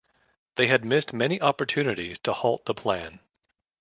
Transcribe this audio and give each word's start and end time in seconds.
They 0.55 0.65
had 0.65 0.83
missed 0.83 1.13
many 1.13 1.39
opportunities 1.39 2.17
to 2.23 2.33
halt 2.33 2.65
the 2.65 2.73
plan. 2.73 3.19